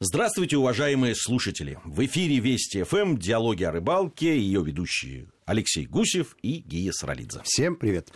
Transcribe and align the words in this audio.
Здравствуйте, 0.00 0.56
уважаемые 0.56 1.16
слушатели! 1.16 1.80
В 1.84 2.06
эфире 2.06 2.38
Вести 2.38 2.84
ФМ, 2.84 3.16
диалоги 3.16 3.64
о 3.64 3.72
рыбалке, 3.72 4.38
ее 4.38 4.62
ведущие 4.62 5.26
Алексей 5.44 5.86
Гусев 5.86 6.36
и 6.40 6.58
Гия 6.58 6.92
Саралидзе. 6.92 7.40
Всем 7.42 7.74
привет! 7.74 8.12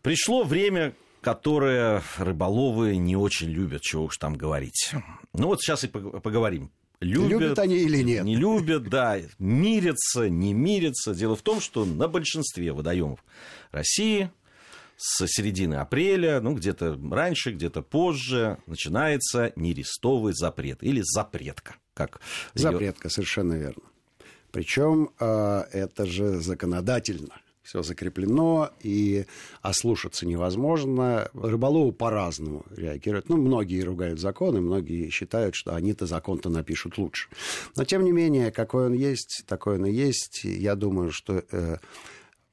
Пришло 0.00 0.44
время, 0.44 0.94
которое 1.20 2.02
рыболовы 2.16 2.96
не 2.96 3.16
очень 3.16 3.50
любят, 3.50 3.82
чего 3.82 4.04
уж 4.04 4.16
там 4.16 4.34
говорить. 4.34 4.92
Ну 5.34 5.48
вот 5.48 5.60
сейчас 5.60 5.84
и 5.84 5.88
поговорим. 5.88 6.70
Любят, 7.00 7.30
любят 7.32 7.58
они 7.58 7.76
или 7.76 8.02
нет? 8.02 8.24
Не 8.24 8.36
любят, 8.36 8.88
да. 8.88 9.18
Мирятся, 9.38 10.30
не 10.30 10.54
мирятся. 10.54 11.14
Дело 11.14 11.36
в 11.36 11.42
том, 11.42 11.60
что 11.60 11.84
на 11.84 12.08
большинстве 12.08 12.72
водоемов 12.72 13.22
России 13.72 14.30
с 14.98 15.26
середины 15.28 15.76
апреля, 15.76 16.40
ну, 16.40 16.54
где-то 16.54 16.98
раньше, 17.10 17.52
где-то 17.52 17.82
позже, 17.82 18.58
начинается 18.66 19.52
нерестовый 19.54 20.34
запрет 20.34 20.82
или 20.82 21.02
запретка. 21.04 21.76
Как 21.94 22.20
запретка, 22.54 23.06
ее... 23.06 23.12
совершенно 23.12 23.54
верно. 23.54 23.84
Причем 24.50 25.10
э, 25.20 25.62
это 25.72 26.04
же 26.04 26.40
законодательно 26.40 27.40
все 27.68 27.82
закреплено, 27.82 28.70
и 28.82 29.26
ослушаться 29.60 30.26
невозможно. 30.26 31.28
Рыболовы 31.34 31.92
по-разному 31.92 32.64
реагируют. 32.74 33.28
Ну, 33.28 33.36
многие 33.36 33.82
ругают 33.82 34.18
законы, 34.18 34.62
многие 34.62 35.10
считают, 35.10 35.54
что 35.54 35.74
они-то 35.74 36.06
закон-то 36.06 36.48
напишут 36.48 36.96
лучше. 36.96 37.28
Но, 37.76 37.84
тем 37.84 38.04
не 38.04 38.12
менее, 38.12 38.50
какой 38.52 38.86
он 38.86 38.94
есть, 38.94 39.44
такой 39.46 39.76
он 39.76 39.84
и 39.84 39.92
есть. 39.92 40.44
Я 40.44 40.76
думаю, 40.76 41.12
что 41.12 41.44
э, 41.52 41.76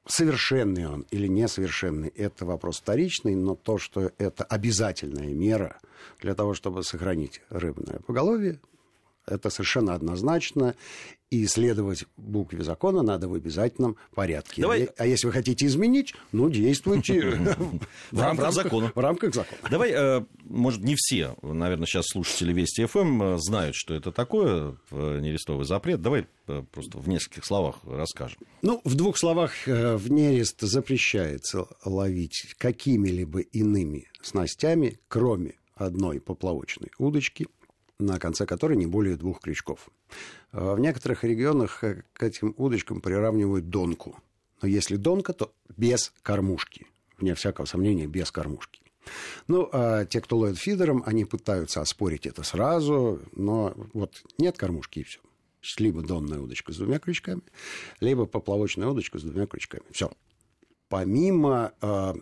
совершенный 0.08 0.88
он 0.88 1.06
или 1.12 1.28
несовершенный, 1.28 2.10
это 2.10 2.46
вопрос 2.46 2.80
вторичный, 2.80 3.36
но 3.36 3.56
то, 3.56 3.78
что 3.78 4.12
это 4.18 4.44
обязательная 4.44 5.34
мера 5.34 5.80
для 6.22 6.36
того, 6.36 6.54
чтобы 6.54 6.84
сохранить 6.84 7.42
рыбное 7.50 8.00
поголовье, 8.00 8.60
это 9.28 9.50
совершенно 9.50 9.94
однозначно. 9.94 10.76
И 11.32 11.48
следовать 11.48 12.06
букве 12.18 12.64
закона 12.64 13.02
надо 13.02 13.28
в 13.28 13.34
обязательном 13.34 13.98
порядке. 14.14 14.62
Давай... 14.62 14.84
А 14.98 15.08
если 15.08 15.26
вы 15.26 15.34
хотите 15.34 15.66
изменить, 15.66 16.14
ну, 16.32 16.50
действуйте 16.50 17.22
в 18.12 18.22
рамках 18.22 18.54
закона. 18.54 18.92
В 18.94 19.00
рамках 19.00 19.34
закона. 19.34 19.60
Давай, 19.70 19.92
э, 19.92 20.24
может, 20.44 20.84
не 20.84 20.96
все, 20.96 21.36
наверное, 21.42 21.88
сейчас 21.88 22.06
слушатели 22.08 22.54
Вести 22.54 22.86
ФМ 22.86 23.24
э, 23.24 23.38
знают, 23.40 23.76
что 23.76 23.96
это 23.96 24.12
такое, 24.12 24.78
нерестовый 24.92 25.66
запрет. 25.66 26.00
Давай 26.02 26.28
э, 26.48 26.64
просто 26.72 27.00
в 27.00 27.10
нескольких 27.10 27.44
словах 27.44 27.78
расскажем. 27.86 28.38
Ну, 28.62 28.80
в 28.84 28.94
двух 28.94 29.18
словах, 29.18 29.52
в 29.66 30.12
нерест 30.12 30.62
запрещается 30.62 31.66
ловить 31.84 32.54
какими-либо 32.60 33.40
иными 33.40 34.08
снастями, 34.22 35.00
кроме 35.08 35.56
одной 35.76 36.22
поплавочной 36.22 36.92
удочки– 37.00 37.48
на 38.00 38.20
конце 38.20 38.46
которой 38.46 38.78
не 38.78 38.86
более 38.86 39.16
двух 39.16 39.42
крючков. 39.42 39.90
А 40.52 40.76
в 40.76 40.80
некоторых 40.80 41.24
регионах 41.24 41.80
к 41.80 42.24
этим 42.24 42.54
удочкам 42.58 43.02
приравнивают 43.02 43.70
донку. 43.70 44.18
Но 44.62 44.68
если 44.68 44.96
донка, 44.96 45.34
то 45.34 45.54
без 45.76 46.14
кормушки. 46.22 46.88
Вне 47.18 47.36
всякого 47.36 47.66
сомнения, 47.66 48.08
без 48.08 48.32
кормушки. 48.32 48.82
Ну, 49.48 49.70
а 49.72 50.06
те, 50.06 50.20
кто 50.22 50.38
ловит 50.38 50.58
фидером, 50.58 51.04
они 51.06 51.26
пытаются 51.26 51.82
оспорить 51.82 52.26
это 52.26 52.44
сразу, 52.44 53.22
но 53.34 53.74
вот 53.94 54.24
нет 54.38 54.58
кормушки 54.58 55.00
и 55.00 55.04
все. 55.04 55.20
Либо 55.78 56.02
донная 56.02 56.40
удочка 56.40 56.72
с 56.72 56.78
двумя 56.78 57.00
крючками, 57.00 57.42
либо 58.00 58.26
поплавочная 58.26 58.88
удочка 58.88 59.18
с 59.18 59.24
двумя 59.24 59.48
крючками. 59.48 59.84
Все. 59.92 60.12
Помимо 60.90 61.74
а, 61.82 62.16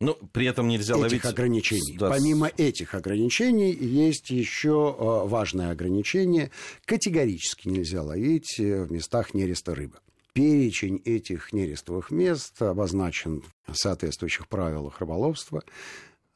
ну, 0.00 0.14
при 0.32 0.46
этом 0.46 0.66
нельзя 0.66 0.94
этих 0.94 1.02
ловить... 1.02 1.24
ограничений. 1.26 1.96
Да. 1.98 2.08
Помимо 2.08 2.50
этих 2.56 2.94
ограничений 2.94 3.72
есть 3.72 4.30
еще 4.30 4.96
э, 4.98 5.28
важное 5.28 5.72
ограничение. 5.72 6.50
Категорически 6.86 7.68
нельзя 7.68 8.02
ловить 8.02 8.58
э, 8.58 8.84
в 8.84 8.90
местах 8.90 9.34
нереста 9.34 9.74
рыбы. 9.74 9.98
Перечень 10.32 11.02
этих 11.04 11.52
нерестовых 11.52 12.10
мест 12.10 12.62
обозначен 12.62 13.42
в 13.66 13.74
соответствующих 13.74 14.48
правилах 14.48 15.00
рыболовства. 15.00 15.62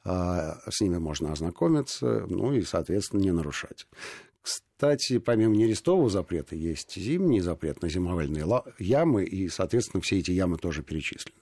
А, 0.04 0.58
с 0.68 0.82
ними 0.82 0.98
можно 0.98 1.32
ознакомиться, 1.32 2.26
ну 2.28 2.52
и, 2.52 2.62
соответственно, 2.62 3.20
не 3.20 3.32
нарушать. 3.32 3.86
Кстати, 4.42 5.18
помимо 5.18 5.56
нерестового 5.56 6.10
запрета, 6.10 6.54
есть 6.54 6.96
зимний 6.96 7.40
запрет 7.40 7.80
на 7.80 7.88
зимовальные 7.88 8.44
ямы, 8.78 9.24
и, 9.24 9.48
соответственно, 9.48 10.02
все 10.02 10.18
эти 10.18 10.32
ямы 10.32 10.58
тоже 10.58 10.82
перечислены. 10.82 11.38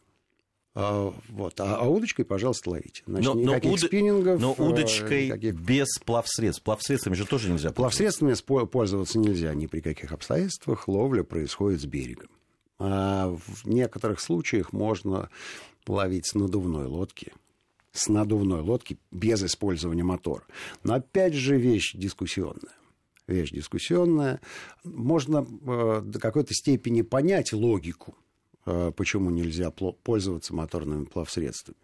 А, 0.75 1.13
вот. 1.29 1.61
А, 1.61 1.77
а 1.77 1.89
удочкой, 1.89 2.25
пожалуйста, 2.25 2.71
ловите. 2.71 3.03
Значит, 3.07 3.35
но, 3.35 3.41
никаких 3.41 3.71
но 3.71 3.75
уд... 3.75 3.81
спиннингов. 3.81 4.41
Но 4.41 4.55
э, 4.57 4.63
удочкой 4.63 5.27
никаких... 5.27 5.55
без 5.55 5.99
плавсредств. 5.99 6.63
Плавсредствами 6.63 7.15
же 7.15 7.27
тоже 7.27 7.51
нельзя 7.51 7.73
Плавсредствами 7.73 8.35
пользоваться 8.65 9.19
нельзя 9.19 9.55
ни 9.55 9.67
при 9.67 9.81
каких 9.81 10.13
обстоятельствах. 10.13 10.89
Ловля 10.89 11.25
происходит 11.25 11.83
с 11.83 11.85
берегом. 11.85 12.31
А 12.79 13.29
в 13.29 13.67
некоторых 13.67 14.21
случаях 14.21 14.73
можно 14.73 15.29
ловить 15.87 16.27
с 16.27 16.35
надувной 16.35 16.87
лодки. 16.87 17.33
С 17.93 18.09
надувной 18.09 18.63
лодки 18.63 18.99
без 19.11 19.43
использования 19.43 20.05
мотора. 20.05 20.45
Но 20.85 20.95
опять 20.95 21.35
же 21.35 21.59
вещь 21.59 21.93
дискуссионная 21.95 22.73
вещь 23.29 23.51
дискуссионная. 23.51 24.41
Можно 24.85 25.47
э, 25.47 26.03
до 26.05 26.19
какой-то 26.19 26.55
степени 26.55 27.03
понять 27.03 27.53
логику 27.53 28.17
почему 28.65 29.31
нельзя 29.31 29.71
пользоваться 29.71 30.55
моторными 30.55 31.05
плавсредствами. 31.05 31.77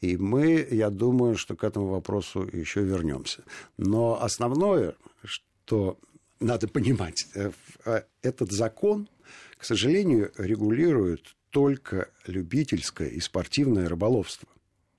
И 0.00 0.16
мы, 0.16 0.66
я 0.70 0.90
думаю, 0.90 1.36
что 1.36 1.56
к 1.56 1.64
этому 1.64 1.86
вопросу 1.88 2.48
еще 2.52 2.82
вернемся. 2.82 3.42
Но 3.76 4.22
основное, 4.22 4.94
что 5.24 5.98
надо 6.40 6.68
понимать, 6.68 7.26
э, 7.34 7.50
э, 7.84 8.02
этот 8.22 8.52
закон, 8.52 9.08
к 9.56 9.64
сожалению, 9.64 10.30
регулирует 10.38 11.34
только 11.50 12.10
любительское 12.26 13.08
и 13.08 13.20
спортивное 13.20 13.88
рыболовство. 13.88 14.48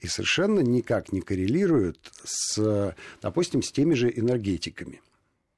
И 0.01 0.07
совершенно 0.07 0.59
никак 0.59 1.11
не 1.11 1.21
коррелирует 1.21 2.11
с, 2.23 2.95
допустим, 3.21 3.61
с 3.61 3.71
теми 3.71 3.93
же 3.93 4.11
энергетиками 4.13 5.01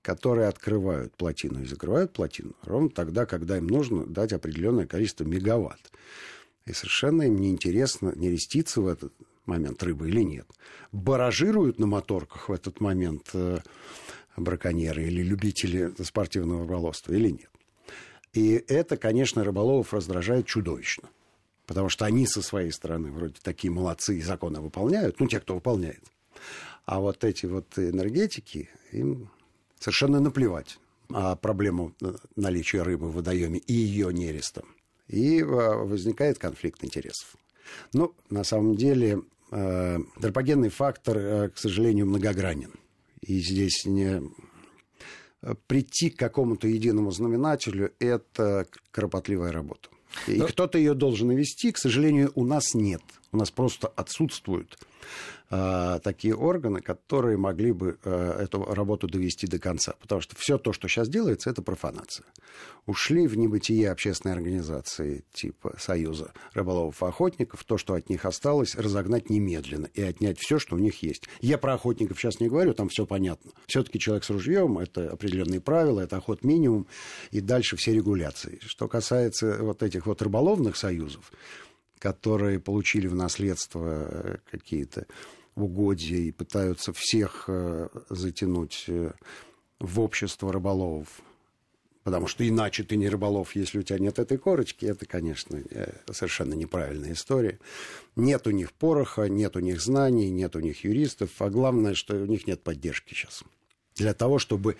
которые 0.02 0.48
открывают 0.48 1.14
плотину 1.16 1.62
и 1.62 1.66
закрывают 1.66 2.14
плотину 2.14 2.54
ровно 2.64 2.90
тогда, 2.90 3.26
когда 3.26 3.58
им 3.58 3.68
нужно 3.68 4.06
дать 4.06 4.34
определенное 4.34 4.88
количество 4.88 5.24
мегаватт. 5.24 5.92
И 6.66 6.74
совершенно 6.74 7.24
им 7.24 7.38
неинтересно, 7.38 8.14
не 8.16 8.30
рестится 8.30 8.82
в 8.82 8.88
этот 8.88 9.14
момент 9.46 9.82
рыба 9.84 10.08
или 10.08 10.22
нет. 10.22 10.48
Баражируют 10.92 11.80
на 11.80 11.88
моторках 11.88 12.50
в 12.50 12.52
этот 12.52 12.80
момент 12.80 13.30
э, 13.34 13.60
браконьеры 14.38 15.04
или 15.04 15.22
любители 15.24 15.92
спортивного 16.04 16.62
рыболовства 16.62 17.14
или 17.14 17.30
нет. 17.30 17.50
И 18.34 18.64
это, 18.68 18.98
конечно, 18.98 19.44
рыболовов 19.44 19.94
раздражает 19.94 20.46
чудовищно. 20.46 21.10
Потому 21.66 21.90
что 21.90 22.06
они 22.06 22.26
со 22.26 22.42
своей 22.42 22.72
стороны 22.72 23.12
вроде 23.12 23.36
такие 23.42 23.72
молодцы 23.72 24.18
и 24.18 24.22
законы 24.22 24.62
выполняют, 24.62 25.20
ну, 25.20 25.28
те, 25.28 25.40
кто 25.40 25.56
выполняет. 25.56 26.04
А 26.86 27.00
вот 27.00 27.24
эти 27.24 27.46
вот 27.46 27.78
энергетики, 27.78 28.70
им 28.92 29.30
совершенно 29.82 30.20
наплевать 30.20 30.78
а 31.14 31.36
проблему 31.36 31.94
э, 32.02 32.14
наличия 32.36 32.84
рыбы 32.84 33.10
в 33.10 33.16
водоеме 33.16 33.60
и 33.60 33.74
ее 33.74 34.14
нереста. 34.14 34.62
И 35.08 35.40
э, 35.40 35.44
возникает 35.44 36.38
конфликт 36.38 36.84
интересов. 36.84 37.36
Ну, 37.94 38.14
на 38.30 38.44
самом 38.44 38.76
деле, 38.76 39.22
э, 39.52 39.96
антропогенный 40.16 40.70
фактор, 40.70 41.50
к 41.50 41.58
сожалению, 41.58 42.06
многогранен. 42.06 42.74
И 43.22 43.40
здесь 43.40 43.86
не 43.86 44.22
прийти 45.68 46.10
к 46.12 46.18
какому-то 46.18 46.68
единому 46.68 47.12
знаменателю– 47.12 47.92
это 48.00 48.68
кропотливая 48.92 49.52
работа. 49.52 49.90
И 50.28 50.36
Но... 50.36 50.48
кто-то 50.48 50.78
ее 50.78 50.94
должен 50.94 51.32
вести, 51.32 51.72
к 51.72 51.78
сожалению, 51.78 52.32
у 52.36 52.46
нас 52.46 52.74
нет. 52.74 53.02
У 53.32 53.38
нас 53.38 53.52
просто 53.52 53.88
отсутствуют 53.88 54.78
Э, 55.54 56.00
такие 56.02 56.34
органы, 56.34 56.80
которые 56.80 57.36
могли 57.36 57.74
бы 57.74 57.98
э, 58.06 58.38
эту 58.40 58.64
работу 58.64 59.08
довести 59.08 59.48
до 59.48 59.60
конца. 59.60 59.96
Потому 60.00 60.22
что 60.22 60.34
все 60.38 60.58
то, 60.58 60.72
что 60.72 60.88
сейчас 60.88 61.10
делается, 61.10 61.50
это 61.50 61.62
профанация. 61.62 62.26
Ушли 62.86 63.28
в 63.28 63.38
небытие 63.38 63.92
общественные 63.92 64.36
организации 64.36 65.26
типа 65.34 65.76
Союза 65.78 66.32
рыболовов 66.54 67.04
и 67.04 67.06
охотников, 67.06 67.66
то, 67.66 67.78
что 67.78 67.96
от 67.96 68.10
них 68.10 68.24
осталось, 68.24 68.76
разогнать 68.76 69.30
немедленно 69.30 69.88
и 69.94 70.02
отнять 70.02 70.40
все, 70.40 70.58
что 70.58 70.78
у 70.78 70.80
них 70.80 71.04
есть. 71.04 71.24
Я 71.42 71.58
про 71.58 71.74
охотников 71.74 72.18
сейчас 72.18 72.40
не 72.40 72.48
говорю, 72.48 72.74
там 72.74 72.88
все 72.88 73.06
понятно. 73.06 73.52
Все-таки 73.68 74.00
человек 74.00 74.24
с 74.24 74.30
ружьем, 74.30 74.80
это 74.80 75.12
определенные 75.12 75.60
правила, 75.60 76.00
это 76.00 76.16
охот 76.16 76.46
минимум, 76.46 76.88
и 77.32 77.42
дальше 77.42 77.76
все 77.76 77.94
регуляции. 77.94 78.60
Что 78.62 78.88
касается 78.88 79.58
вот 79.60 79.84
этих 79.84 80.06
вот 80.06 80.22
рыболовных 80.22 80.78
союзов, 80.78 81.30
которые 82.02 82.60
получили 82.60 83.06
в 83.06 83.14
наследство 83.14 84.08
э, 84.10 84.38
какие-то 84.50 85.06
угодья 85.56 86.18
и 86.18 86.32
пытаются 86.32 86.94
всех 86.94 87.46
э, 87.48 87.90
затянуть 88.10 88.86
э, 88.88 89.12
в 89.80 90.00
общество 90.00 90.52
рыболовов. 90.52 91.08
Потому 92.04 92.26
что 92.26 92.48
иначе 92.48 92.84
ты 92.84 92.98
не 92.98 93.08
рыболов, 93.08 93.56
если 93.56 93.78
у 93.78 93.84
тебя 93.84 94.00
нет 94.00 94.18
этой 94.18 94.40
корочки. 94.40 94.88
Это, 94.88 95.06
конечно, 95.06 95.62
совершенно 96.12 96.56
неправильная 96.56 97.14
история. 97.14 97.60
Нет 98.16 98.48
у 98.48 98.50
них 98.50 98.74
пороха, 98.74 99.30
нет 99.30 99.56
у 99.56 99.60
них 99.60 99.80
знаний, 99.80 100.32
нет 100.32 100.56
у 100.56 100.60
них 100.60 100.84
юристов. 100.84 101.30
А 101.38 101.52
главное, 101.52 101.94
что 101.94 102.16
у 102.16 102.26
них 102.26 102.48
нет 102.48 102.64
поддержки 102.64 103.14
сейчас. 103.14 103.44
для 103.96 104.16
того, 104.16 104.40
чтобы 104.40 104.78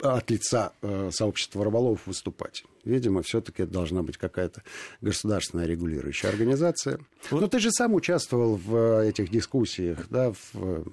от 0.00 0.30
лица 0.30 0.72
э, 0.82 1.10
сообщества 1.12 1.64
рыболовов 1.64 2.06
выступать. 2.06 2.64
Видимо, 2.84 3.22
все-таки 3.22 3.64
должна 3.64 4.02
быть 4.02 4.16
какая-то 4.16 4.62
государственная 5.00 5.66
регулирующая 5.66 6.30
организация. 6.30 7.00
Вот. 7.30 7.40
Но 7.40 7.46
ты 7.48 7.58
же 7.58 7.70
сам 7.70 7.94
участвовал 7.94 8.56
в 8.56 8.76
э, 8.76 9.08
этих 9.08 9.30
дискуссиях, 9.30 10.06
да, 10.10 10.32
в 10.32 10.84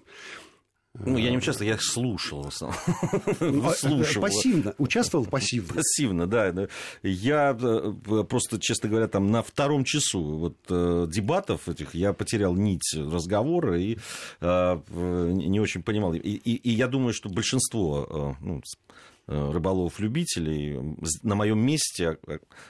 ну, 0.93 1.17
я 1.17 1.31
не 1.31 1.37
участвовал, 1.37 1.71
я 1.71 1.77
слушал 1.79 2.43
в 2.43 2.47
основном. 2.47 2.79
Ну, 3.39 3.63
а, 3.65 4.19
пассивно, 4.19 4.75
участвовал 4.77 5.25
пассивно. 5.25 5.73
Пассивно, 5.73 6.27
да. 6.27 6.67
Я 7.01 7.57
э, 7.59 7.93
просто, 8.27 8.59
честно 8.59 8.89
говоря, 8.89 9.07
там 9.07 9.31
на 9.31 9.41
втором 9.41 9.85
часу 9.85 10.21
вот 10.21 10.57
э, 10.69 11.07
дебатов 11.09 11.69
этих 11.69 11.95
я 11.95 12.11
потерял 12.11 12.55
нить 12.55 12.93
разговора 12.93 13.79
и 13.79 13.97
э, 14.41 14.81
не 14.89 15.61
очень 15.61 15.81
понимал. 15.81 16.13
И, 16.13 16.19
и, 16.19 16.55
и 16.55 16.71
я 16.71 16.87
думаю, 16.87 17.13
что 17.13 17.29
большинство 17.29 18.35
ну, 18.41 18.61
Э, 19.31 19.49
рыболов-любителей 19.49 20.97
на 21.23 21.35
моем 21.35 21.65
месте 21.65 22.17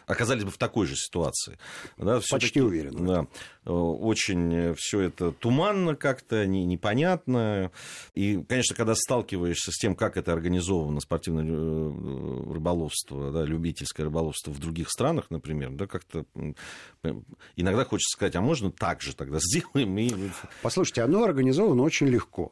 оказались 0.05 0.43
бы 0.43 0.51
в 0.51 0.59
такой 0.59 0.85
же 0.85 0.95
ситуации. 0.95 1.57
Да, 1.97 2.21
Почти 2.29 2.61
уверен. 2.61 3.03
Да, 3.03 3.27
э, 3.65 3.71
очень 3.71 4.75
все 4.77 5.01
это 5.01 5.31
туманно 5.31 5.95
как-то, 5.95 6.45
не, 6.45 6.63
непонятно. 6.65 7.71
И, 8.13 8.43
конечно, 8.47 8.75
когда 8.75 8.93
сталкиваешься 8.93 9.71
с 9.71 9.77
тем, 9.77 9.95
как 9.95 10.17
это 10.17 10.33
организовано, 10.33 10.99
спортивное 10.99 11.45
э, 11.47 12.53
рыболовство, 12.53 13.31
да, 13.31 13.43
любительское 13.43 14.05
рыболовство 14.05 14.51
в 14.51 14.59
других 14.59 14.91
странах, 14.91 15.31
например, 15.31 15.71
да, 15.71 15.87
как-то 15.87 16.25
иногда 17.55 17.85
хочется 17.85 18.15
сказать, 18.15 18.35
а 18.35 18.41
можно 18.41 18.71
так 18.71 19.01
же 19.01 19.15
тогда 19.15 19.39
сделаем? 19.41 19.97
И... 19.97 20.13
Послушайте, 20.61 21.01
оно 21.01 21.23
организовано 21.23 21.81
очень 21.81 22.07
легко. 22.07 22.51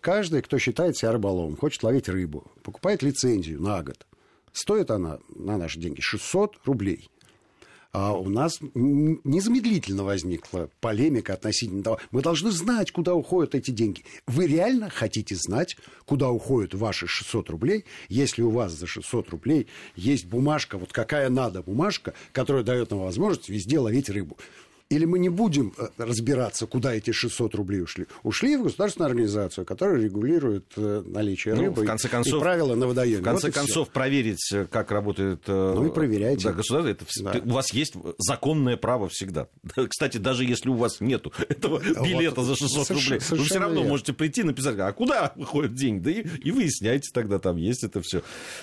Каждый, 0.00 0.42
кто 0.42 0.58
считает 0.58 0.96
себя 0.96 1.12
рыболовом, 1.12 1.56
хочет 1.56 1.82
ловить 1.82 2.08
рыбу, 2.08 2.50
покупает 2.62 3.02
лицензию 3.02 3.60
на 3.60 3.82
год. 3.82 4.06
Стоит 4.52 4.90
она 4.90 5.18
на 5.28 5.56
наши 5.56 5.78
деньги 5.78 6.00
600 6.00 6.60
рублей. 6.64 7.10
А 7.92 8.12
у 8.12 8.28
нас 8.28 8.58
незамедлительно 8.74 10.04
возникла 10.04 10.68
полемика 10.80 11.32
относительно 11.32 11.82
того, 11.82 11.98
мы 12.10 12.20
должны 12.20 12.50
знать, 12.50 12.92
куда 12.92 13.14
уходят 13.14 13.54
эти 13.54 13.70
деньги. 13.70 14.04
Вы 14.26 14.46
реально 14.46 14.90
хотите 14.90 15.34
знать, 15.34 15.76
куда 16.04 16.28
уходят 16.30 16.74
ваши 16.74 17.06
600 17.06 17.48
рублей, 17.48 17.86
если 18.08 18.42
у 18.42 18.50
вас 18.50 18.72
за 18.72 18.86
600 18.86 19.30
рублей 19.30 19.68
есть 19.96 20.26
бумажка, 20.26 20.76
вот 20.76 20.92
какая 20.92 21.30
надо 21.30 21.62
бумажка, 21.62 22.12
которая 22.32 22.62
дает 22.62 22.90
нам 22.90 23.00
возможность 23.00 23.48
везде 23.48 23.78
ловить 23.78 24.10
рыбу. 24.10 24.36
Или 24.90 25.04
мы 25.04 25.18
не 25.18 25.28
будем 25.28 25.74
э, 25.76 25.88
разбираться, 25.98 26.66
куда 26.66 26.94
эти 26.94 27.10
600 27.10 27.54
рублей 27.54 27.82
ушли? 27.82 28.06
Ушли 28.22 28.56
в 28.56 28.62
государственную 28.62 29.10
организацию, 29.10 29.66
которая 29.66 30.00
регулирует 30.00 30.72
э, 30.76 31.02
наличие 31.04 31.54
ну, 31.56 31.60
рыбы 31.64 31.82
в 31.82 31.86
конце 31.86 32.08
концов, 32.08 32.40
и 32.40 32.40
правила 32.40 32.74
на 32.74 32.86
водоеме. 32.86 33.20
В 33.20 33.24
конце 33.24 33.48
вот 33.48 33.54
концов, 33.54 33.90
проверить, 33.90 34.50
э, 34.50 34.64
как 34.64 34.90
работает 34.90 35.42
ну, 35.46 35.86
и 35.86 35.90
проверяйте. 35.90 36.44
Да, 36.44 36.54
государство. 36.54 36.88
Это, 36.88 37.04
да. 37.20 37.40
У 37.44 37.54
вас 37.54 37.70
есть 37.74 37.96
законное 38.16 38.78
право 38.78 39.10
всегда. 39.10 39.48
Кстати, 39.88 40.16
даже 40.16 40.46
если 40.46 40.70
у 40.70 40.74
вас 40.74 41.00
нет 41.00 41.26
этого 41.50 41.80
билета 42.02 42.40
вот, 42.40 42.46
за 42.46 42.56
600 42.56 42.86
совершенно, 42.86 43.20
рублей, 43.20 43.38
вы 43.38 43.44
все 43.44 43.58
равно 43.58 43.74
верно. 43.76 43.90
можете 43.90 44.12
прийти 44.14 44.40
и 44.40 44.44
написать, 44.44 44.78
а 44.78 44.90
куда 44.92 45.34
выходят 45.36 45.74
деньги? 45.74 46.02
Да 46.02 46.10
и, 46.10 46.26
и 46.44 46.50
выясняйте 46.50 47.10
тогда, 47.12 47.38
там 47.38 47.56
есть 47.56 47.84
это 47.84 48.00
все. 48.00 48.22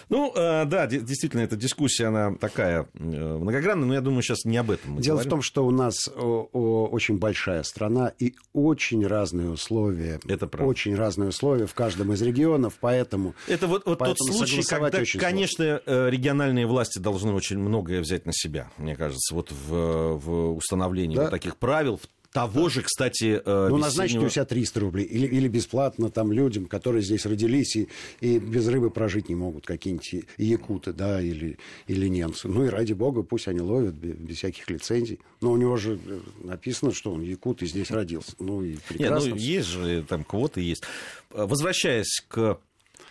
Ну, 0.10 0.32
да, 0.34 0.88
действительно, 0.88 1.42
эта 1.42 1.56
дискуссия, 1.56 2.06
она 2.06 2.34
такая 2.36 2.88
многогранная, 2.96 3.86
но 3.86 3.94
я 3.94 4.02
думаю, 4.02 4.24
сейчас 4.24 4.44
не 4.46 4.58
об 4.58 4.72
этом 4.72 4.94
мы 4.94 5.02
Дело 5.04 5.18
говорим. 5.18 5.30
в 5.30 5.30
том, 5.30 5.42
что 5.44 5.66
у 5.68 5.72
нас 5.72 6.10
очень 6.16 7.18
большая 7.18 7.64
страна 7.64 8.14
и 8.20 8.36
очень 8.54 9.06
разные 9.06 9.50
условия. 9.50 10.20
Это 10.28 10.48
правда. 10.48 10.70
Очень 10.70 10.96
разные 10.96 11.30
условия 11.30 11.66
в 11.66 11.74
каждом 11.74 12.14
из 12.14 12.22
регионов, 12.22 12.78
поэтому... 12.80 13.36
Это 13.48 13.68
вот, 13.68 13.86
вот 13.86 14.00
тот 14.00 14.18
случай, 14.18 14.64
когда, 14.64 15.04
конечно, 15.20 15.82
сложно. 15.84 16.10
региональные 16.10 16.66
власти 16.66 17.00
должны 17.00 17.34
очень 17.34 17.58
многое 17.58 18.02
взять 18.02 18.26
на 18.26 18.34
себя, 18.34 18.70
мне 18.78 18.96
кажется, 18.96 19.36
вот 19.36 19.52
в, 19.52 20.18
в 20.18 20.56
установлении 20.56 21.16
да? 21.16 21.24
вот 21.24 21.32
таких 21.32 21.58
правил, 21.58 21.98
в 21.98 22.08
того 22.36 22.68
же, 22.68 22.82
кстати... 22.82 23.42
Э, 23.46 23.68
ну, 23.70 23.78
назначьте 23.78 24.20
у 24.20 24.28
себя 24.28 24.44
300 24.44 24.80
рублей. 24.82 25.06
Или, 25.06 25.26
или 25.26 25.48
бесплатно 25.48 26.10
там 26.10 26.34
людям, 26.34 26.66
которые 26.66 27.02
здесь 27.02 27.26
родились 27.26 27.78
и, 27.78 27.88
и 28.20 28.40
без 28.40 28.68
рыбы 28.68 28.90
прожить 28.90 29.30
не 29.30 29.36
могут, 29.36 29.66
какие-нибудь 29.66 30.26
якуты, 30.38 30.92
да, 30.92 31.22
или, 31.22 31.58
или 31.88 32.10
немцы. 32.10 32.50
Ну 32.50 32.66
и 32.66 32.68
ради 32.68 32.92
бога, 32.92 33.24
пусть 33.24 33.48
они 33.48 33.62
ловят 33.62 33.94
без, 33.94 34.16
без 34.18 34.36
всяких 34.36 34.70
лицензий. 34.70 35.22
Но 35.40 35.54
у 35.54 35.56
него 35.56 35.78
же 35.78 35.98
э, 36.06 36.20
написано, 36.44 36.94
что 36.94 37.14
он 37.14 37.22
якут 37.22 37.62
и 37.62 37.68
здесь 37.68 37.90
родился. 37.90 38.34
Ну 38.40 38.62
и 38.64 38.76
прекрасно. 38.90 39.28
Нет, 39.28 39.36
ну, 39.36 39.42
есть 39.42 39.68
же 39.70 40.04
там 40.04 40.26
квоты 40.26 40.60
есть. 40.60 40.84
Возвращаясь 41.30 42.22
к 42.28 42.38
Э, 42.38 42.56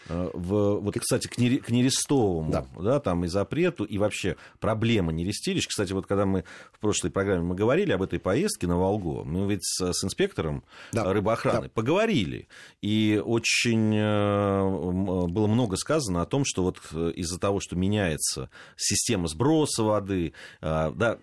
в, 0.09 0.81
вот, 0.81 0.99
кстати, 0.99 1.29
к, 1.29 1.39
нере, 1.39 1.59
к 1.59 1.71
нерестовому, 1.71 2.51
да. 2.51 2.67
да, 2.79 3.01
там 3.01 3.25
и 3.25 3.29
запрету, 3.29 3.85
и 3.85 3.99
вообще 3.99 4.37
проблема 4.61 5.12
нерестилищ. 5.12 5.67
Кстати, 5.67 5.93
вот 5.93 6.06
когда 6.06 6.27
мы 6.27 6.45
в 6.73 6.79
прошлой 6.81 7.11
программе 7.11 7.43
мы 7.43 7.55
говорили 7.55 7.93
об 7.93 8.03
этой 8.03 8.19
поездке 8.19 8.67
на 8.67 8.77
Волгу, 8.77 9.25
мы 9.25 9.49
ведь 9.51 9.65
с, 9.65 9.93
с 9.93 10.05
инспектором 10.05 10.65
да. 10.93 11.12
рыбоохраны 11.12 11.62
да. 11.62 11.71
поговорили, 11.73 12.49
и 12.83 13.23
очень 13.25 13.95
э, 13.95 15.29
было 15.29 15.47
много 15.47 15.77
сказано 15.77 16.23
о 16.23 16.27
том, 16.27 16.45
что 16.45 16.62
вот 16.62 16.79
э, 16.93 17.12
из-за 17.17 17.39
того, 17.39 17.61
что 17.61 17.77
меняется 17.77 18.51
система 18.77 19.29
сброса 19.29 19.83
воды, 19.83 20.33
да, 20.61 21.19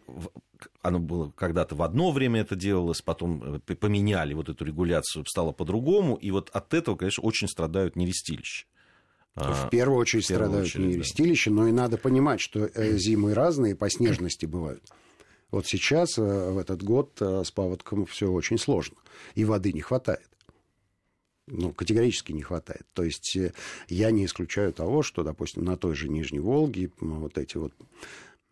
оно 0.81 0.99
было 0.99 1.31
когда-то 1.35 1.75
в 1.75 1.81
одно 1.81 2.11
время 2.11 2.41
это 2.41 2.55
делалось, 2.55 3.01
потом 3.01 3.61
поменяли 3.61 4.33
вот 4.33 4.49
эту 4.49 4.65
регуляцию, 4.65 5.25
стало 5.25 5.51
по-другому, 5.51 6.15
и 6.15 6.31
вот 6.31 6.49
от 6.51 6.73
этого, 6.73 6.95
конечно, 6.95 7.23
очень 7.23 7.47
страдают 7.47 7.95
нерестилища. 7.95 8.65
В 9.35 9.69
первую 9.69 9.99
очередь 9.99 10.25
в 10.25 10.27
первую 10.27 10.47
страдают 10.47 10.67
очередь, 10.67 10.95
нерестилища, 10.95 11.49
да. 11.49 11.55
но 11.55 11.67
и 11.67 11.71
надо 11.71 11.97
понимать, 11.97 12.41
что 12.41 12.65
э, 12.65 12.97
зимы 12.97 13.33
разные 13.33 13.75
по 13.75 13.89
снежности 13.89 14.45
бывают. 14.45 14.83
Вот 15.51 15.67
сейчас, 15.67 16.17
э, 16.17 16.51
в 16.51 16.57
этот 16.57 16.83
год, 16.83 17.13
э, 17.21 17.43
с 17.45 17.51
паводком 17.51 18.05
все 18.05 18.29
очень 18.29 18.57
сложно, 18.57 18.97
и 19.35 19.45
воды 19.45 19.71
не 19.71 19.81
хватает. 19.81 20.27
Ну, 21.47 21.73
категорически 21.73 22.33
не 22.33 22.41
хватает. 22.41 22.85
То 22.93 23.03
есть 23.03 23.37
я 23.87 24.11
не 24.11 24.25
исключаю 24.25 24.73
того, 24.73 25.01
что, 25.01 25.23
допустим, 25.23 25.63
на 25.63 25.75
той 25.75 25.95
же 25.95 26.07
Нижней 26.07 26.39
Волге 26.39 26.91
вот 26.99 27.37
эти 27.37 27.57
вот 27.57 27.73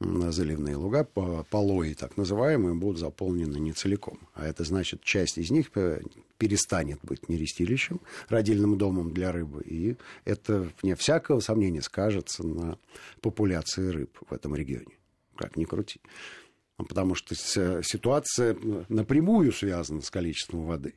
заливные 0.02 0.78
луга, 0.78 1.04
полои 1.04 1.94
так 1.94 2.16
называемые, 2.16 2.74
будут 2.74 3.00
заполнены 3.00 3.58
не 3.58 3.74
целиком. 3.74 4.20
А 4.34 4.48
это 4.48 4.64
значит, 4.64 5.04
часть 5.04 5.38
из 5.38 5.52
них 5.52 5.72
перестанет 6.38 7.00
быть 7.04 7.28
нерестилищем, 7.28 8.00
родильным 8.30 8.78
домом 8.78 9.12
для 9.14 9.32
рыбы. 9.32 9.62
И 9.66 9.98
это, 10.24 10.72
вне 10.82 10.96
всякого 10.96 11.42
сомнения, 11.42 11.82
скажется 11.82 12.48
на 12.48 12.78
популяции 13.20 13.90
рыб 13.90 14.18
в 14.30 14.34
этом 14.34 14.56
регионе. 14.56 14.96
Как 15.36 15.58
ни 15.58 15.66
крути. 15.66 16.00
Потому 16.78 17.14
что 17.14 17.36
ситуация 17.36 18.56
напрямую 18.88 19.52
связана 19.52 20.02
с 20.02 20.10
количеством 20.10 20.66
воды. 20.66 20.96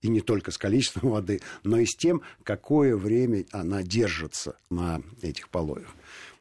И 0.00 0.08
не 0.08 0.22
только 0.22 0.50
с 0.50 0.56
количеством 0.56 1.10
воды, 1.10 1.42
но 1.62 1.76
и 1.78 1.84
с 1.84 1.94
тем, 1.94 2.22
какое 2.42 2.96
время 2.96 3.44
она 3.50 3.82
держится 3.82 4.56
на 4.70 5.02
этих 5.20 5.50
полоях. 5.50 5.94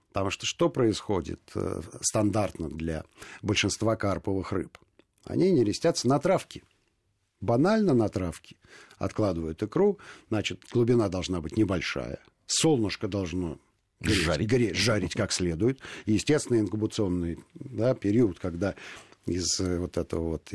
Потому 0.09 0.31
что 0.31 0.45
что 0.45 0.69
происходит 0.69 1.39
э, 1.55 1.81
стандартно 2.01 2.69
для 2.69 3.05
большинства 3.41 3.95
карповых 3.95 4.51
рыб? 4.51 4.77
Они 5.25 5.51
не 5.51 5.63
рестятся 5.63 6.07
на 6.07 6.19
травке. 6.19 6.63
Банально 7.41 7.93
на 7.93 8.09
травке. 8.09 8.55
Откладывают 8.97 9.61
икру, 9.61 9.99
значит, 10.29 10.63
глубина 10.71 11.07
должна 11.09 11.41
быть 11.41 11.57
небольшая. 11.57 12.19
Солнышко 12.47 13.07
должно 13.07 13.59
жарить. 14.01 14.75
Жарить 14.75 15.13
как 15.13 15.31
следует. 15.31 15.79
Естественно, 16.05 16.59
инкубационный 16.59 17.39
да, 17.53 17.93
период, 17.93 18.39
когда 18.39 18.75
из 19.29 19.59
э, 19.59 19.79
вот 19.79 19.98
этого 19.98 20.29
вот 20.29 20.51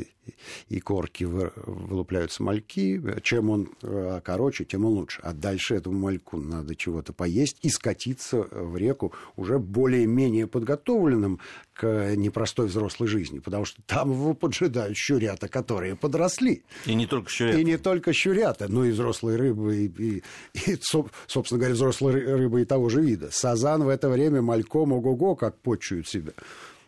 и 0.69 0.79
корки 0.79 1.23
вылупляются 1.23 2.43
мальки. 2.43 3.01
Чем 3.21 3.49
он 3.49 3.69
э, 3.81 4.21
короче, 4.23 4.65
тем 4.65 4.85
он 4.85 4.93
лучше. 4.93 5.21
А 5.23 5.33
дальше 5.33 5.75
этому 5.75 5.99
мальку 5.99 6.37
надо 6.37 6.75
чего-то 6.75 7.13
поесть 7.13 7.57
и 7.61 7.69
скатиться 7.69 8.47
в 8.51 8.75
реку 8.77 9.13
уже 9.35 9.59
более-менее 9.59 10.47
подготовленным 10.47 11.39
к 11.73 12.15
непростой 12.15 12.67
взрослой 12.67 13.07
жизни. 13.07 13.39
Потому 13.39 13.65
что 13.65 13.81
там 13.85 14.11
его 14.11 14.33
поджидают 14.33 14.97
щурята, 14.97 15.47
которые 15.47 15.95
подросли. 15.95 16.63
И 16.85 16.95
не 16.95 17.05
только 17.05 17.29
щурята. 17.29 17.59
И 17.59 17.63
не 17.63 17.77
только 17.77 18.13
щурята, 18.13 18.67
но 18.67 18.85
и 18.85 18.91
взрослые 18.91 19.37
рыбы, 19.37 19.77
и, 19.77 19.87
и, 19.87 20.23
и 20.53 20.79
собственно 21.27 21.59
говоря, 21.59 21.75
взрослые 21.75 22.35
рыбы 22.35 22.61
и 22.61 22.65
того 22.65 22.89
же 22.89 23.01
вида. 23.01 23.29
Сазан 23.31 23.83
в 23.83 23.89
это 23.89 24.09
время 24.09 24.41
мальком 24.41 24.93
ого-го 24.93 25.35
как 25.35 25.57
почуют 25.59 26.07
себя 26.07 26.33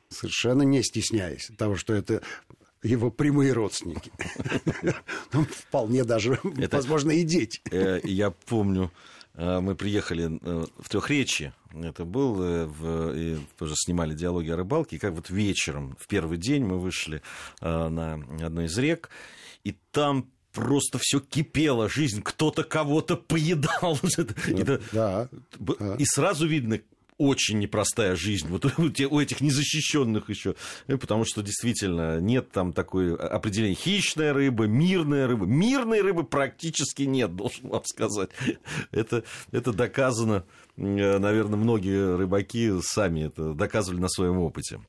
совершенно 0.09 0.63
не 0.63 0.83
стесняясь 0.83 1.49
того, 1.57 1.75
что 1.75 1.93
это 1.93 2.21
его 2.83 3.11
прямые 3.11 3.53
родственники. 3.53 4.11
Ну, 5.33 5.43
вполне 5.43 6.03
даже, 6.03 6.39
возможно, 6.43 7.11
и 7.11 7.23
дети. 7.23 7.59
Э, 7.71 7.99
я 8.03 8.31
помню, 8.31 8.91
э, 9.33 9.59
мы 9.59 9.75
приехали 9.75 10.39
э, 10.41 10.65
в 10.77 10.89
Трехречье, 10.89 11.53
это 11.73 12.05
был, 12.05 12.35
в, 12.35 13.13
и 13.13 13.37
тоже 13.57 13.73
снимали 13.75 14.15
диалоги 14.15 14.49
о 14.49 14.55
рыбалке, 14.55 14.95
и 14.95 14.99
как 14.99 15.13
вот 15.13 15.29
вечером, 15.29 15.97
в 15.99 16.07
первый 16.07 16.37
день 16.37 16.63
мы 16.63 16.79
вышли 16.79 17.21
на 17.61 18.13
одну 18.13 18.63
из 18.63 18.77
рек, 18.77 19.09
и 19.63 19.75
там 19.91 20.31
просто 20.53 20.97
все 20.99 21.19
кипело, 21.19 21.87
жизнь, 21.87 22.21
кто-то 22.23 22.63
кого-то 22.63 23.15
поедал. 23.15 23.99
Да. 24.91 25.29
И 25.99 26.05
сразу 26.05 26.47
видно, 26.47 26.79
очень 27.17 27.59
непростая 27.59 28.15
жизнь 28.15 28.47
вот 28.49 28.65
у 28.77 29.19
этих 29.19 29.41
незащищенных 29.41 30.29
еще, 30.29 30.55
э, 30.87 30.97
потому 30.97 31.25
что 31.25 31.41
действительно 31.41 32.19
нет 32.19 32.51
там 32.51 32.73
такой 32.73 33.15
определения 33.15 33.75
хищная 33.75 34.33
рыба, 34.33 34.65
мирная 34.65 35.27
рыба. 35.27 35.45
Мирной 35.45 36.01
рыбы 36.01 36.23
практически 36.23 37.03
нет, 37.03 37.35
должен 37.35 37.69
вам 37.69 37.83
сказать. 37.85 38.29
Это, 38.91 39.23
это 39.51 39.73
доказано, 39.73 40.45
э, 40.77 41.17
наверное, 41.17 41.57
многие 41.57 42.15
рыбаки 42.15 42.71
сами 42.81 43.25
это 43.27 43.53
доказывали 43.53 43.99
на 43.99 44.09
своем 44.09 44.39
опыте. 44.39 44.79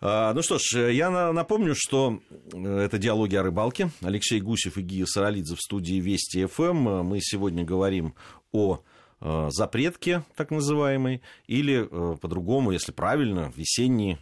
А, 0.00 0.32
ну 0.32 0.42
что 0.42 0.58
ж, 0.58 0.92
я 0.92 1.10
напомню, 1.32 1.74
что 1.76 2.20
э, 2.52 2.78
это 2.78 2.98
«Диалоги 2.98 3.34
о 3.34 3.42
рыбалке». 3.42 3.90
Алексей 4.00 4.40
Гусев 4.40 4.78
и 4.78 4.82
Гия 4.82 5.06
Саралидзе 5.06 5.56
в 5.56 5.60
студии 5.60 6.00
Вести 6.00 6.46
ФМ. 6.46 6.88
Эм. 6.88 7.06
Мы 7.06 7.20
сегодня 7.20 7.64
говорим 7.64 8.14
о 8.52 8.76
Э, 8.76 8.97
запретки, 9.20 10.22
так 10.36 10.50
называемый, 10.50 11.22
или 11.46 11.88
э, 11.90 12.16
по-другому, 12.16 12.70
если 12.70 12.92
правильно, 12.92 13.52
весенний 13.56 14.18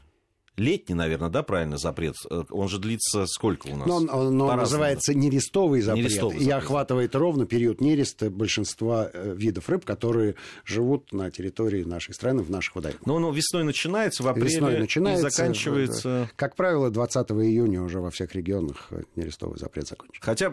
летний, 0.56 0.94
наверное, 0.94 1.28
да, 1.28 1.42
правильно, 1.42 1.76
запрет? 1.76 2.14
Э, 2.30 2.44
он 2.50 2.68
же 2.68 2.78
длится 2.78 3.26
сколько 3.26 3.68
у 3.68 3.76
нас? 3.76 3.86
Но 3.86 3.96
он, 3.96 4.10
он, 4.10 4.40
он 4.40 4.56
называется 4.56 5.14
нерестовый 5.14 5.82
запрет 5.82 6.04
нерестовый 6.04 6.36
и 6.36 6.40
запрет. 6.40 6.62
охватывает 6.62 7.14
ровно 7.14 7.46
период 7.46 7.80
нереста 7.80 8.30
большинства 8.30 9.10
видов 9.12 9.68
рыб, 9.68 9.84
которые 9.84 10.36
живут 10.64 11.12
на 11.12 11.30
территории 11.30 11.84
нашей 11.84 12.14
страны, 12.14 12.42
в 12.42 12.50
наших 12.50 12.76
водоемах. 12.76 13.04
Но 13.04 13.16
он 13.16 13.34
весной 13.34 13.64
начинается, 13.64 14.22
в 14.22 14.28
апреле 14.28 14.48
весной 14.48 14.78
начинается, 14.78 15.26
и 15.26 15.30
заканчивается... 15.30 16.30
Как 16.36 16.56
правило, 16.56 16.90
20 16.90 17.30
июня 17.32 17.82
уже 17.82 18.00
во 18.00 18.10
всех 18.10 18.34
регионах 18.34 18.90
нерестовый 19.14 19.58
запрет 19.58 19.86
закончен. 19.86 20.20
Хотя 20.20 20.52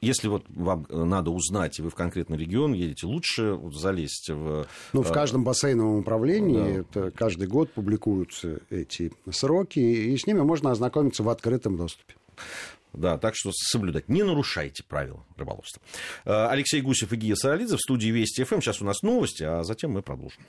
если 0.00 0.28
вот 0.28 0.44
вам 0.48 0.86
э, 0.88 1.04
надо 1.04 1.30
узнать, 1.30 1.78
и 1.78 1.82
вы 1.82 1.90
в 1.90 1.94
конкретный 1.94 2.36
регион 2.36 2.72
едете, 2.72 3.06
лучше 3.06 3.58
залезть 3.72 4.30
в... 4.30 4.66
Ну, 4.92 5.02
в 5.02 5.10
э, 5.10 5.14
каждом 5.14 5.44
бассейновом 5.44 6.00
управлении 6.00 6.56
да. 6.56 6.80
это 6.80 7.10
каждый 7.10 7.48
год 7.48 7.72
публикуются 7.72 8.60
эти 8.70 9.12
сроки, 9.30 9.78
и 9.78 10.16
с 10.16 10.26
ними 10.26 10.40
можно 10.40 10.70
ознакомиться 10.70 11.22
в 11.22 11.28
открытом 11.28 11.76
доступе. 11.76 12.14
Да, 12.92 13.18
так 13.18 13.34
что 13.34 13.50
соблюдать. 13.52 14.08
Не 14.08 14.22
нарушайте 14.22 14.84
правила 14.84 15.24
рыболовства. 15.36 15.82
Э, 16.24 16.46
Алексей 16.46 16.80
Гусев 16.80 17.12
и 17.12 17.16
Гия 17.16 17.34
Саралидзе 17.34 17.76
в 17.76 17.80
студии 17.80 18.08
Вести 18.08 18.44
ФМ. 18.44 18.60
Сейчас 18.60 18.80
у 18.80 18.84
нас 18.84 19.02
новости, 19.02 19.42
а 19.42 19.64
затем 19.64 19.92
мы 19.92 20.02
продолжим. 20.02 20.42